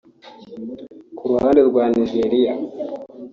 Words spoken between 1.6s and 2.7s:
rwa Nigeria